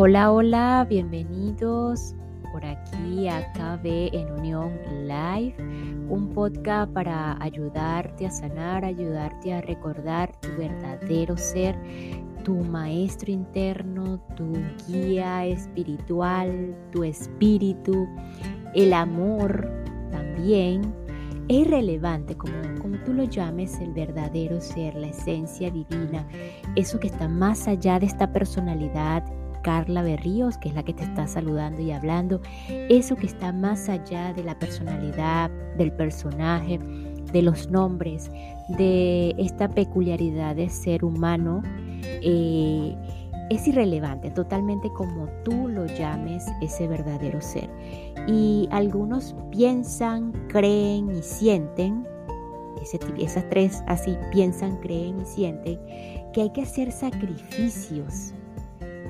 [0.00, 2.14] Hola, hola, bienvenidos
[2.52, 4.70] por aquí a KB en Unión
[5.08, 5.56] Live,
[6.08, 11.76] un podcast para ayudarte a sanar, ayudarte a recordar tu verdadero ser,
[12.44, 14.52] tu maestro interno, tu
[14.86, 18.06] guía espiritual, tu espíritu,
[18.74, 19.68] el amor
[20.12, 20.94] también.
[21.48, 26.24] Es irrelevante, como, como tú lo llames, el verdadero ser, la esencia divina,
[26.76, 29.24] eso que está más allá de esta personalidad
[29.62, 32.40] Carla Berríos, que es la que te está saludando y hablando,
[32.88, 36.78] eso que está más allá de la personalidad, del personaje,
[37.32, 38.30] de los nombres,
[38.68, 41.62] de esta peculiaridad de ser humano,
[42.02, 42.96] eh,
[43.50, 47.70] es irrelevante, totalmente como tú lo llames ese verdadero ser.
[48.26, 52.06] Y algunos piensan, creen y sienten,
[53.18, 55.80] esas tres así piensan, creen y sienten,
[56.32, 58.34] que hay que hacer sacrificios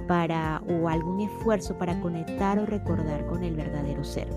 [0.09, 4.29] para o algún esfuerzo para conectar o recordar con el verdadero ser.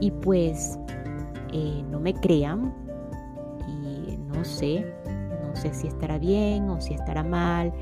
[0.00, 0.78] Y pues
[1.52, 2.72] eh, no me crean
[3.68, 4.86] y no sé,
[5.46, 7.72] no sé si estará bien o si estará mal.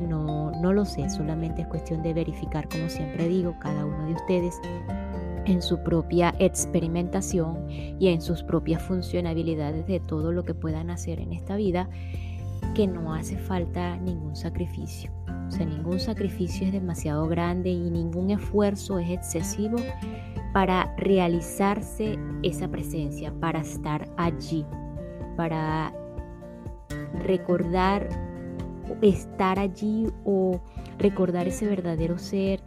[0.00, 4.14] No, no lo sé, solamente es cuestión de verificar, como siempre digo, cada uno de
[4.14, 4.58] ustedes
[5.44, 11.20] en su propia experimentación y en sus propias funcionalidades de todo lo que puedan hacer
[11.20, 11.88] en esta vida,
[12.74, 15.21] que no hace falta ningún sacrificio.
[15.52, 19.76] Sea, ningún sacrificio es demasiado grande y ningún esfuerzo es excesivo
[20.54, 24.64] para realizarse esa presencia, para estar allí,
[25.36, 25.92] para
[27.22, 28.08] recordar
[29.02, 30.58] estar allí o
[30.98, 32.62] recordar ese verdadero ser,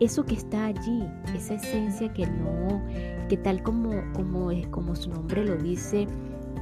[0.00, 2.82] eso que está allí, esa esencia que no,
[3.28, 6.06] que tal como, como, como su nombre lo dice,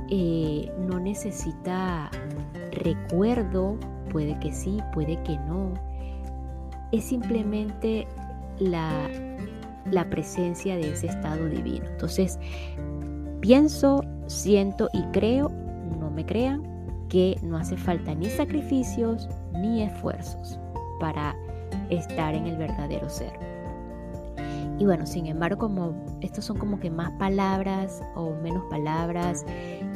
[0.08, 2.10] eh, no necesita
[2.70, 3.76] recuerdo
[4.16, 5.74] puede que sí, puede que no.
[6.90, 8.08] Es simplemente
[8.58, 9.10] la,
[9.90, 11.84] la presencia de ese estado divino.
[11.84, 12.38] Entonces,
[13.40, 15.50] pienso, siento y creo,
[16.00, 16.62] no me crean,
[17.10, 20.58] que no hace falta ni sacrificios ni esfuerzos
[20.98, 21.36] para
[21.90, 23.34] estar en el verdadero ser.
[24.78, 29.44] Y bueno, sin embargo, como estos son como que más palabras o menos palabras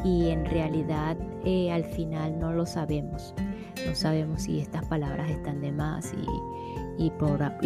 [0.05, 1.17] y en realidad
[1.47, 3.35] eh, al final no lo sabemos.
[3.87, 6.13] No sabemos si estas palabras están de más
[6.99, 7.11] y, y,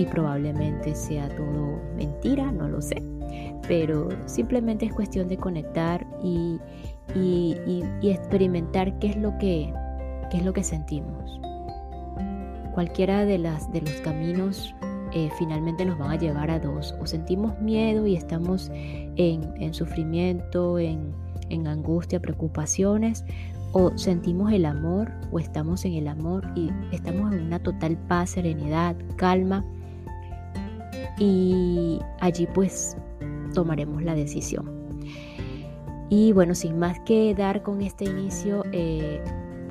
[0.07, 3.03] probablemente sea todo mentira, no lo sé.
[3.67, 6.61] Pero simplemente es cuestión de conectar y,
[8.03, 9.73] experimentar qué es lo que,
[10.31, 11.41] qué es lo que sentimos.
[12.75, 14.75] Cualquiera de, las, de los caminos
[15.13, 16.95] eh, finalmente nos van a llevar a dos.
[17.01, 21.15] O sentimos miedo y estamos en, en sufrimiento, en,
[21.51, 23.25] en angustia, preocupaciones,
[23.75, 28.31] o sentimos el amor o estamos en el amor y estamos en una total paz,
[28.31, 29.65] serenidad, calma
[31.19, 32.97] y allí pues
[33.53, 34.71] tomaremos la decisión.
[36.09, 39.21] Y bueno, sin más que dar con este inicio, eh,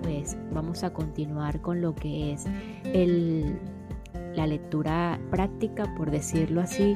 [0.02, 2.46] pues vamos a continuar con lo que es
[2.84, 3.58] el
[4.36, 6.96] la lectura práctica, por decirlo así,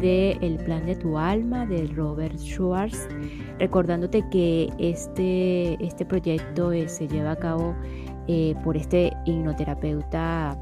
[0.00, 3.08] de El plan de tu alma de Robert Schwartz,
[3.58, 7.74] recordándote que este, este proyecto eh, se lleva a cabo
[8.26, 10.56] eh, por este hipnoterapeuta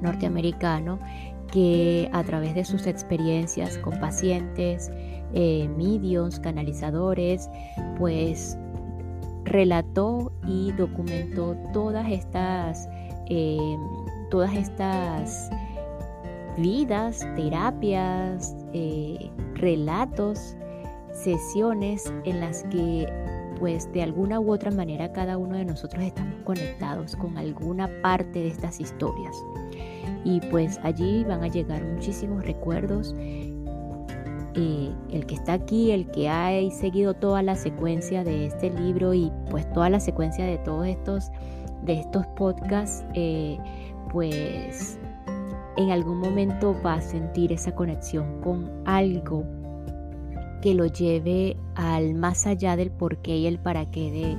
[0.00, 0.98] norteamericano
[1.52, 4.90] que a través de sus experiencias con pacientes,
[5.32, 7.48] eh, medios, canalizadores,
[7.98, 8.58] pues
[9.44, 12.88] relató y documentó todas estas
[14.30, 15.50] todas estas
[16.58, 20.56] vidas, terapias, eh, relatos,
[21.12, 23.06] sesiones en las que
[23.58, 28.40] pues de alguna u otra manera cada uno de nosotros estamos conectados con alguna parte
[28.40, 29.34] de estas historias.
[30.24, 33.14] Y pues allí van a llegar muchísimos recuerdos.
[34.58, 39.12] Eh, el que está aquí, el que ha seguido toda la secuencia de este libro
[39.12, 41.30] y pues toda la secuencia de todos estos,
[41.84, 43.58] de estos podcasts, eh,
[44.16, 44.98] pues
[45.76, 49.44] en algún momento va a sentir esa conexión con algo
[50.62, 54.38] que lo lleve al más allá del por qué y el para qué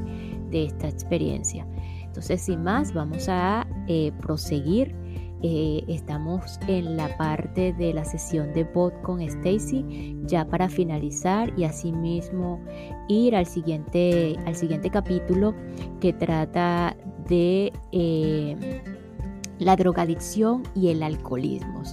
[0.50, 1.68] de, esta experiencia.
[2.02, 4.96] Entonces, sin más, vamos a eh, proseguir.
[5.44, 11.54] Eh, estamos en la parte de la sesión de bot con Stacy ya para finalizar
[11.56, 12.60] y asimismo
[13.08, 15.54] ir al siguiente, al siguiente capítulo
[16.02, 16.98] que trata
[17.30, 18.56] de eh,
[19.60, 21.84] la drogadicción y el alcoholismo.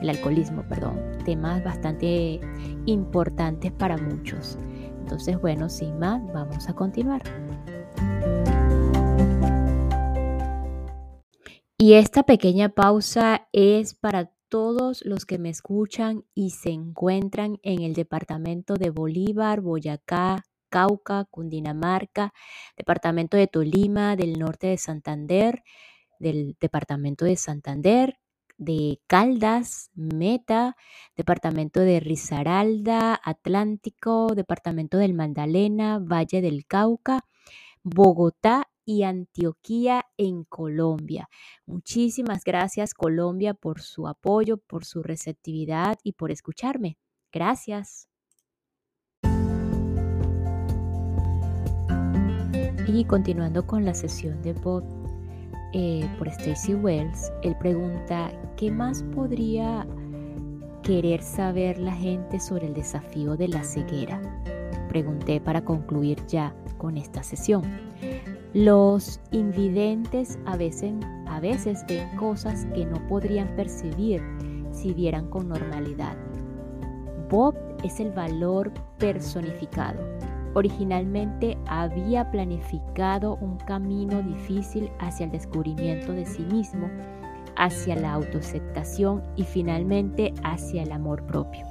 [0.00, 2.40] El alcoholismo, perdón, temas bastante
[2.86, 4.58] importantes para muchos.
[5.00, 7.22] Entonces, bueno, sin más, vamos a continuar.
[11.78, 17.82] Y esta pequeña pausa es para todos los que me escuchan y se encuentran en
[17.82, 22.32] el departamento de Bolívar, Boyacá, Cauca, Cundinamarca,
[22.76, 25.64] departamento de Tolima, del norte de Santander,
[26.22, 28.18] del departamento de Santander,
[28.56, 30.76] de Caldas, Meta,
[31.16, 37.26] departamento de Risaralda, Atlántico, departamento del Magdalena, Valle del Cauca,
[37.82, 41.28] Bogotá y Antioquía en Colombia.
[41.66, 46.98] Muchísimas gracias Colombia por su apoyo, por su receptividad y por escucharme.
[47.32, 48.08] Gracias.
[52.86, 55.01] Y continuando con la sesión de Bob
[55.72, 59.86] eh, por Stacy Wells, él pregunta, ¿qué más podría
[60.82, 64.20] querer saber la gente sobre el desafío de la ceguera?
[64.88, 67.62] Pregunté para concluir ya con esta sesión.
[68.52, 70.92] Los invidentes a veces,
[71.26, 74.22] a veces ven cosas que no podrían percibir
[74.70, 76.16] si vieran con normalidad.
[77.30, 80.00] Bob es el valor personificado.
[80.54, 86.88] Originalmente había planificado un camino difícil hacia el descubrimiento de sí mismo,
[87.56, 91.66] hacia la autoaceptación y finalmente hacia el amor propio.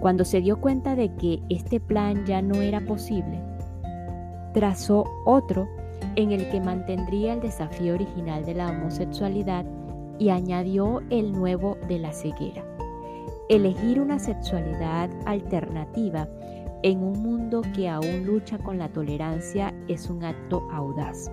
[0.00, 3.40] Cuando se dio cuenta de que este plan ya no era posible,
[4.52, 5.68] trazó otro
[6.16, 9.64] en el que mantendría el desafío original de la homosexualidad
[10.18, 12.64] y añadió el nuevo de la ceguera.
[13.48, 16.28] Elegir una sexualidad alternativa
[16.84, 21.30] en un mundo que aún lucha con la tolerancia es un acto audaz.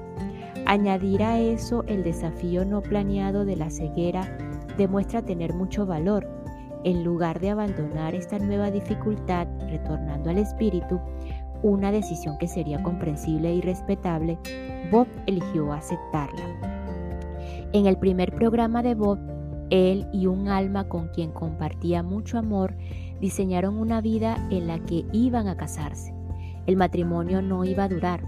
[0.65, 4.37] Añadir a eso el desafío no planeado de la ceguera
[4.77, 6.25] demuestra tener mucho valor.
[6.85, 11.01] En lugar de abandonar esta nueva dificultad, retornando al espíritu,
[11.63, 14.39] una decisión que sería comprensible y respetable,
[14.89, 16.45] Bob eligió aceptarla.
[17.73, 19.19] En el primer programa de Bob,
[19.71, 22.75] él y un alma con quien compartía mucho amor
[23.21, 26.13] diseñaron una vida en la que iban a casarse.
[26.67, 28.21] El matrimonio no iba a durar.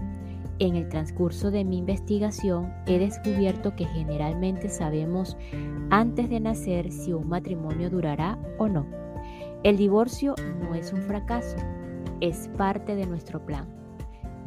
[0.58, 5.36] En el transcurso de mi investigación he descubierto que generalmente sabemos
[5.90, 8.86] antes de nacer si un matrimonio durará o no.
[9.64, 11.56] El divorcio no es un fracaso,
[12.20, 13.66] es parte de nuestro plan.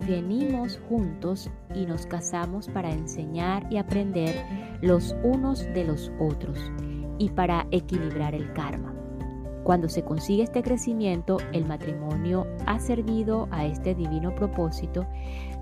[0.08, 4.36] Venimos juntos y nos casamos para enseñar y aprender
[4.82, 6.72] los unos de los otros
[7.18, 8.94] y para equilibrar el karma.
[9.64, 15.06] Cuando se consigue este crecimiento, el matrimonio ha servido a este divino propósito.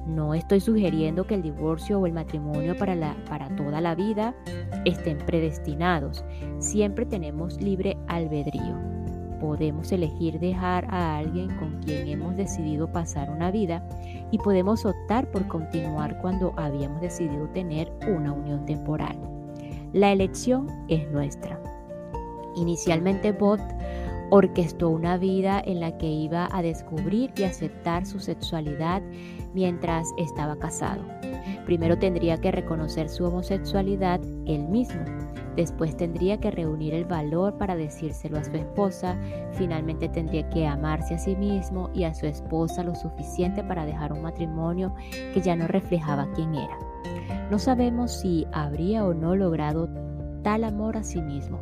[0.05, 4.35] No estoy sugiriendo que el divorcio o el matrimonio para, la, para toda la vida
[4.85, 6.23] estén predestinados.
[6.59, 8.95] Siempre tenemos libre albedrío
[9.45, 13.87] podemos elegir dejar a alguien con quien hemos decidido pasar una vida
[14.31, 19.34] y podemos optar por continuar cuando habíamos decidido tener una unión temporal.
[19.95, 21.57] La elección es nuestra.
[22.57, 23.61] Inicialmente Bob
[24.29, 29.01] orquestó una vida en la que iba a descubrir y aceptar su sexualidad
[29.53, 31.01] mientras estaba casado.
[31.65, 34.99] Primero tendría que reconocer su homosexualidad él mismo
[35.55, 39.17] Después tendría que reunir el valor para decírselo a su esposa.
[39.53, 44.11] Finalmente tendría que amarse a sí mismo y a su esposa lo suficiente para dejar
[44.11, 44.93] un matrimonio
[45.33, 46.77] que ya no reflejaba quién era.
[47.51, 49.87] No sabemos si habría o no logrado
[50.41, 51.59] tal amor a sí mismo.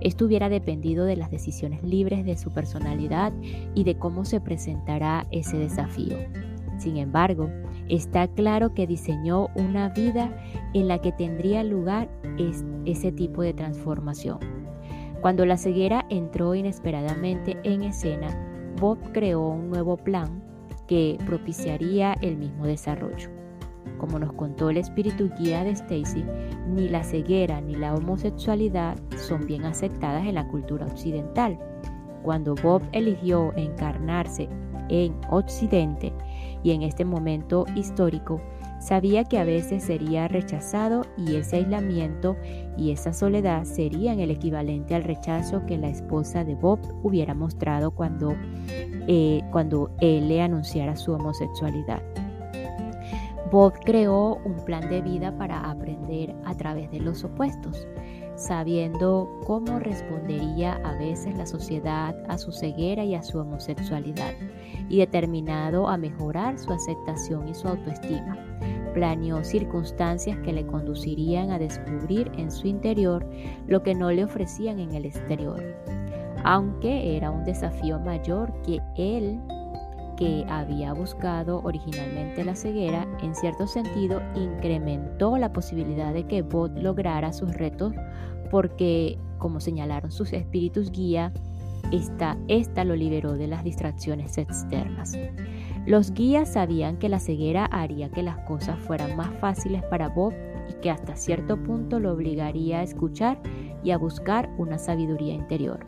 [0.00, 3.32] Esto hubiera dependido de las decisiones libres de su personalidad
[3.74, 6.16] y de cómo se presentará ese desafío.
[6.78, 7.48] Sin embargo,
[7.88, 10.36] está claro que diseñó una vida
[10.74, 12.10] en la que tendría lugar
[12.84, 14.38] ese tipo de transformación.
[15.20, 18.28] Cuando la ceguera entró inesperadamente en escena,
[18.80, 20.42] Bob creó un nuevo plan
[20.88, 23.41] que propiciaría el mismo desarrollo.
[24.02, 26.24] Como nos contó el espíritu guía de Stacy,
[26.66, 31.56] ni la ceguera ni la homosexualidad son bien aceptadas en la cultura occidental.
[32.24, 34.48] Cuando Bob eligió encarnarse
[34.88, 36.12] en Occidente
[36.64, 38.40] y en este momento histórico,
[38.80, 42.36] sabía que a veces sería rechazado y ese aislamiento
[42.76, 47.92] y esa soledad serían el equivalente al rechazo que la esposa de Bob hubiera mostrado
[47.92, 48.34] cuando,
[49.06, 49.42] eh,
[50.00, 52.02] él le anunciara su homosexualidad.
[53.52, 57.86] Bob creó un plan de vida para aprender a través de los opuestos
[58.34, 64.32] sabiendo cómo respondería a veces la sociedad a su ceguera y a su homosexualidad,
[64.88, 68.36] y determinado a mejorar su aceptación y su autoestima.
[68.94, 73.26] Planeó circunstancias que le conducirían a descubrir en su interior
[73.66, 75.62] lo que no le ofrecían en el exterior,
[76.44, 79.40] aunque era un desafío mayor que él
[80.22, 86.70] que había buscado originalmente la ceguera, en cierto sentido incrementó la posibilidad de que Bob
[86.76, 87.92] lograra sus retos
[88.48, 91.32] porque, como señalaron sus espíritus guía,
[91.90, 95.18] esta, esta lo liberó de las distracciones externas.
[95.86, 100.32] Los guías sabían que la ceguera haría que las cosas fueran más fáciles para Bob
[100.70, 103.40] y que hasta cierto punto lo obligaría a escuchar
[103.82, 105.84] y a buscar una sabiduría interior.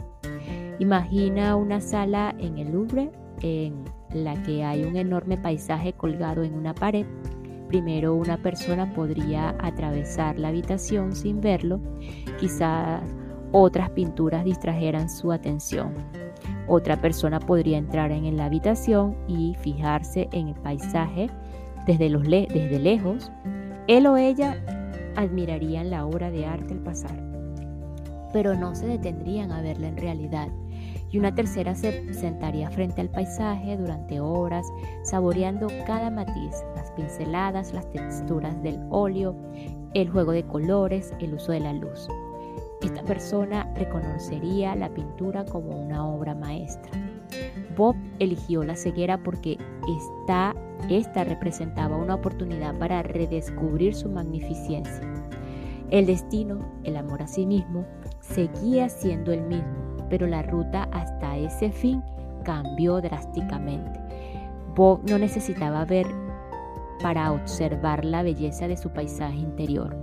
[0.80, 3.84] Imagina una sala en el Louvre en
[4.14, 7.06] la que hay un enorme paisaje colgado en una pared.
[7.68, 11.80] Primero una persona podría atravesar la habitación sin verlo,
[12.38, 13.02] quizás
[13.52, 15.94] otras pinturas distrajeran su atención.
[16.66, 21.28] Otra persona podría entrar en la habitación y fijarse en el paisaje
[21.86, 23.30] desde, los desde lejos.
[23.86, 24.56] Él o ella
[25.16, 27.16] admirarían la obra de arte al pasar,
[28.32, 30.48] pero no se detendrían a verla en realidad
[31.14, 34.66] y una tercera se sentaría frente al paisaje durante horas,
[35.04, 39.36] saboreando cada matiz, las pinceladas, las texturas del óleo,
[39.94, 42.08] el juego de colores, el uso de la luz.
[42.82, 46.90] Esta persona reconocería la pintura como una obra maestra.
[47.76, 49.56] Bob eligió la ceguera porque
[49.96, 50.52] esta,
[50.90, 55.14] esta representaba una oportunidad para redescubrir su magnificencia.
[55.90, 57.86] El destino, el amor a sí mismo,
[58.20, 59.83] seguía siendo el mismo,
[60.14, 62.00] pero la ruta hasta ese fin
[62.44, 63.98] cambió drásticamente.
[64.76, 66.06] Bob no necesitaba ver
[67.02, 69.96] para observar la belleza de su paisaje interior.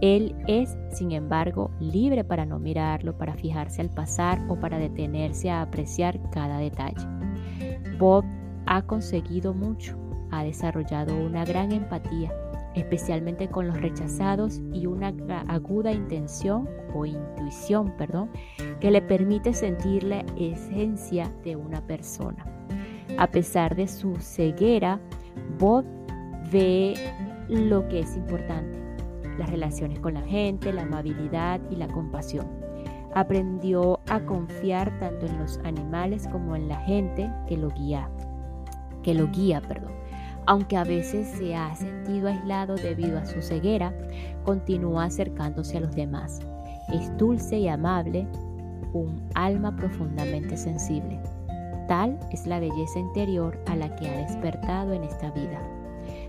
[0.00, 5.48] Él es, sin embargo, libre para no mirarlo, para fijarse al pasar o para detenerse
[5.48, 7.06] a apreciar cada detalle.
[8.00, 8.24] Bob
[8.66, 9.96] ha conseguido mucho,
[10.32, 12.32] ha desarrollado una gran empatía
[12.76, 15.12] especialmente con los rechazados y una
[15.48, 18.30] aguda intención o intuición, perdón,
[18.80, 22.44] que le permite sentir la esencia de una persona.
[23.18, 25.00] A pesar de su ceguera,
[25.58, 25.84] Bob
[26.52, 26.94] ve
[27.48, 28.78] lo que es importante,
[29.38, 32.46] las relaciones con la gente, la amabilidad y la compasión.
[33.14, 38.10] Aprendió a confiar tanto en los animales como en la gente que lo guía,
[39.02, 39.92] que lo guía, perdón.
[40.46, 43.92] Aunque a veces se ha sentido aislado debido a su ceguera,
[44.44, 46.40] continúa acercándose a los demás.
[46.92, 48.28] Es dulce y amable,
[48.92, 51.20] un alma profundamente sensible.
[51.88, 55.60] Tal es la belleza interior a la que ha despertado en esta vida.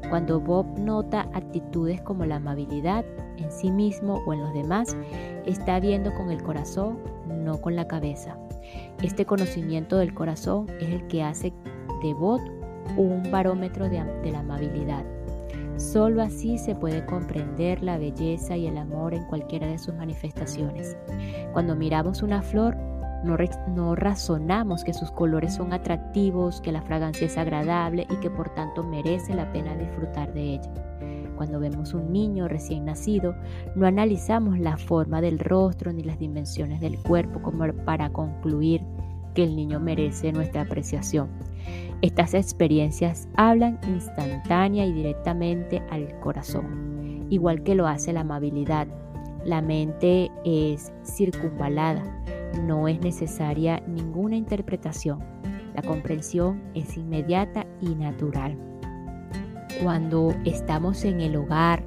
[0.10, 3.06] Cuando Bob nota actitudes como la amabilidad
[3.38, 4.96] en sí mismo o en los demás,
[5.46, 8.38] está viendo con el corazón, no con la cabeza.
[9.02, 11.54] Este conocimiento del corazón es el que hace
[12.02, 12.42] de Bob
[12.96, 15.03] un barómetro de, la amabilidad.
[15.77, 20.98] Solo así se puede comprender la belleza y el amor en cualquiera de sus manifestaciones.
[21.53, 22.75] Cuando miramos una flor,
[23.24, 28.53] no, razonamos que sus colores son atractivos, que la fragancia es agradable y que por
[28.53, 30.74] tanto merece la pena disfrutar de ella.
[31.36, 33.36] Cuando vemos un niño recién nacido,
[33.75, 38.82] no analizamos la forma del rostro ni las dimensiones del cuerpo como para concluir
[39.36, 41.29] que el niño merece nuestra apreciación.
[42.02, 48.88] Estas experiencias hablan instantánea y directamente al corazón, igual que lo hace la amabilidad.
[49.44, 52.04] La mente es circunvalada,
[52.64, 55.20] no es necesaria ninguna interpretación.
[55.74, 58.58] La comprensión es inmediata y natural.
[59.82, 61.84] Cuando estamos en el hogar,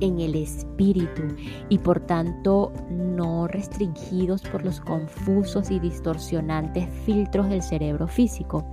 [0.00, 1.22] en el espíritu
[1.68, 8.64] y por tanto no restringidos por los confusos y distorsionantes filtros del cerebro físico,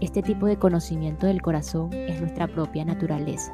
[0.00, 3.52] este tipo de conocimiento del corazón es nuestra propia naturaleza.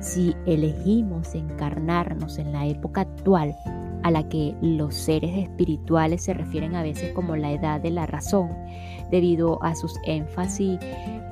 [0.00, 3.54] Si elegimos encarnarnos en la época actual,
[4.02, 8.06] a la que los seres espirituales se refieren a veces como la edad de la
[8.06, 8.50] razón,
[9.10, 10.78] debido a sus énfasis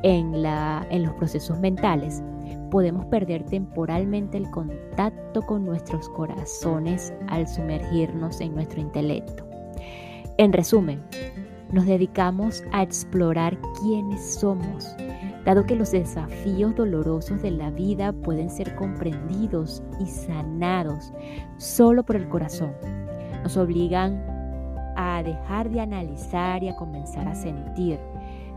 [0.03, 2.23] en, en los procesos mentales,
[2.71, 9.47] podemos perder temporalmente el contacto con nuestros corazones al sumergirnos en nuestro intelecto.
[10.37, 11.03] En resumen,
[11.73, 14.95] nos dedicamos a explorar quiénes somos,
[15.45, 21.13] dado que los desafíos dolorosos de la vida pueden ser comprendidos y sanados
[21.59, 22.73] solo por el corazón.
[23.43, 24.23] Nos obligan
[24.97, 27.99] a dejar de analizar y a comenzar a sentir.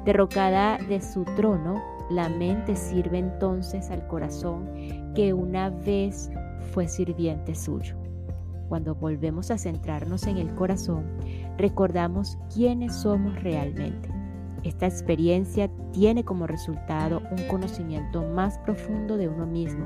[0.05, 4.67] Derrocada de su trono, la mente sirve entonces al corazón
[5.13, 6.31] que una vez
[6.73, 7.95] fue sirviente suyo.
[8.69, 11.03] Cuando volvemos a centrarnos en el corazón,
[11.61, 14.09] recordamos quiénes somos realmente.
[14.63, 19.85] Esta experiencia tiene como resultado un conocimiento más profundo de uno mismo,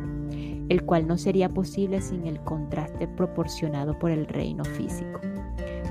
[0.69, 5.19] el cual no sería posible sin el contraste proporcionado por el reino físico.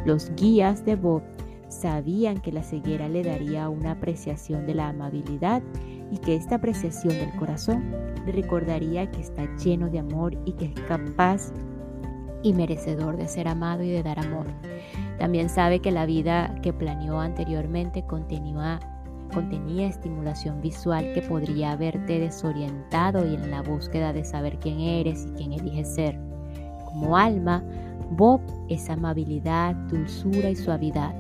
[0.05, 1.23] Los guías de Bob
[1.69, 5.63] sabían que la ceguera le daría una apreciación de la amabilidad
[6.11, 7.91] y que esta apreciación del corazón
[8.27, 11.53] le recordaría que está lleno de amor y que es capaz
[12.43, 14.47] y merecedor de ser amado y de dar amor.
[15.19, 18.81] También sabe que la vida que planeó anteriormente contenía,
[19.33, 25.27] contenía estimulación visual que podría haberte desorientado y en la búsqueda de saber quién eres
[25.27, 26.19] y quién eliges ser.
[26.85, 27.63] Como alma,
[28.11, 31.15] Bob es amabilidad, dulzura y suavidad.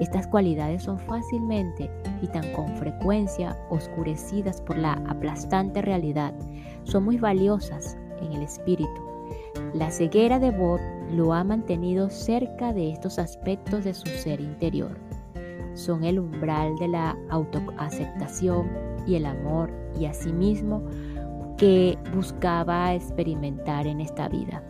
[0.00, 1.90] Estas cualidades son fácilmente
[2.22, 6.32] y tan con frecuencia oscurecidas por la aplastante realidad.
[6.84, 9.08] Son muy valiosas en el espíritu
[9.74, 10.80] la ceguera de Bob
[11.12, 14.96] lo ha mantenido cerca de estos aspectos de su ser interior.
[15.74, 18.68] Son el umbral de la autoaceptación
[19.06, 20.82] y el amor y asimismo
[21.56, 24.62] que buscaba experimentar en esta vida.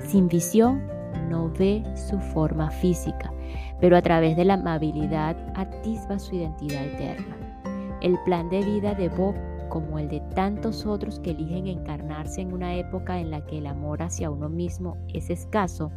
[0.00, 0.86] Sin visión
[1.28, 3.32] no ve su forma física,
[3.80, 7.36] pero a través de la amabilidad atisba su identidad eterna.
[8.00, 9.34] El plan de vida de Bob
[9.76, 13.66] como el de tantos otros que eligen encarnarse en una época en la que el
[13.66, 15.92] amor hacia uno mismo es escaso,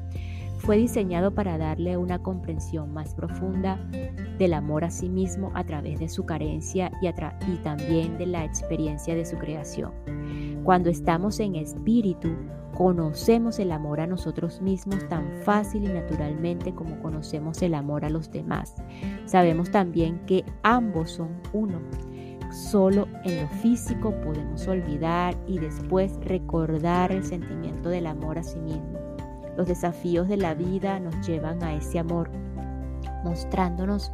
[0.57, 3.79] fue diseñado para darle una comprensión más profunda
[4.38, 9.15] del amor a sí mismo a través de su carencia y, también de la experiencia
[9.15, 9.93] de su creación.
[10.65, 12.36] Cuando estamos en espíritu,
[12.77, 18.09] conocemos el amor a nosotros mismos tan fácil y naturalmente como conocemos el amor a
[18.09, 18.75] los demás.
[19.24, 21.79] Sabemos también que ambos son uno
[22.51, 28.60] Solo en lo físico podemos olvidar y después recordar el sentimiento del amor a sí
[28.60, 29.00] mismo.
[29.56, 32.32] Los desafíos de la vida nos llevan a ese amor,
[33.24, 34.12] mostrándonos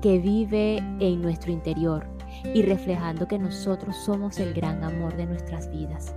[0.00, 2.06] que vive en nuestro interior
[2.54, 6.14] y reflejando que nosotros somos el gran amor de nuestras vidas.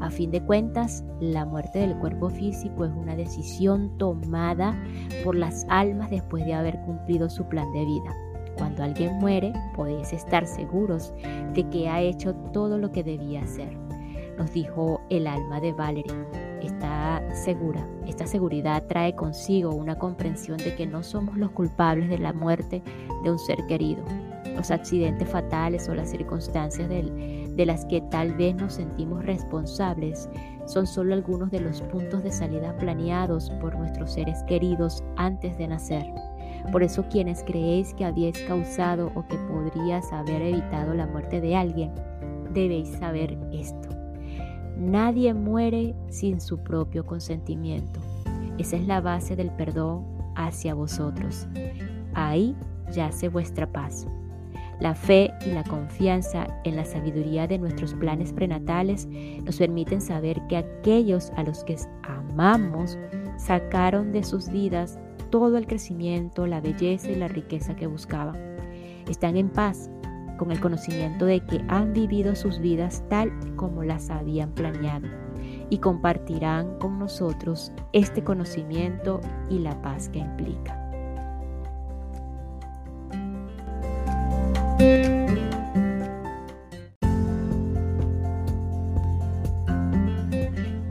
[0.00, 4.76] A fin de cuentas, la muerte del cuerpo físico es una decisión tomada
[5.24, 8.27] por las almas después de haber cumplido su plan de vida.
[8.58, 11.14] Cuando alguien muere, podéis estar seguros
[11.54, 13.76] de que ha hecho todo lo que debía hacer,
[14.36, 16.26] nos dijo el alma de Valerie.
[16.60, 22.18] Está segura, esta seguridad trae consigo una comprensión de que no somos los culpables de
[22.18, 22.82] la muerte
[23.22, 24.02] de un ser querido.
[24.56, 30.28] Los accidentes fatales o las circunstancias de las que tal vez nos sentimos responsables
[30.66, 35.68] son solo algunos de los puntos de salida planeados por nuestros seres queridos antes de
[35.68, 36.06] nacer.
[36.72, 41.56] Por eso quienes creéis que habéis causado o que podrías haber evitado la muerte de
[41.56, 41.92] alguien,
[42.52, 43.88] debéis saber esto.
[44.78, 48.00] Nadie muere sin su propio consentimiento.
[48.58, 50.04] Esa es la base del perdón
[50.36, 51.48] hacia vosotros.
[52.14, 52.54] Ahí
[52.92, 54.06] yace vuestra paz.
[54.80, 59.08] La fe y la confianza en la sabiduría de nuestros planes prenatales
[59.44, 62.96] nos permiten saber que aquellos a los que amamos
[63.36, 64.98] sacaron de sus vidas
[65.30, 68.36] todo el crecimiento, la belleza y la riqueza que buscaban.
[69.08, 69.90] Están en paz
[70.38, 75.08] con el conocimiento de que han vivido sus vidas tal como las habían planeado
[75.70, 80.84] y compartirán con nosotros este conocimiento y la paz que implica.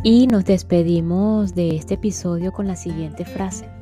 [0.03, 3.76] Y nos despedimos de este episodio con la siguiente frase.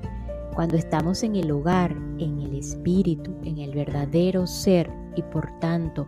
[0.55, 6.07] Cuando estamos en el hogar, en el espíritu, en el verdadero ser y por tanto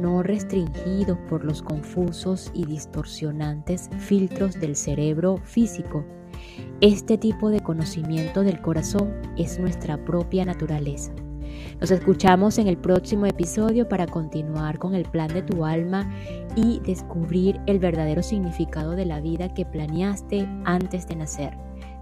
[0.00, 6.04] no restringidos por los confusos y distorsionantes filtros del cerebro físico,
[6.80, 11.12] este tipo de conocimiento del corazón es nuestra propia naturaleza.
[11.80, 16.12] Nos escuchamos en el próximo episodio para continuar con el plan de tu alma
[16.56, 21.67] y descubrir el verdadero significado de la vida que planeaste antes de nacer.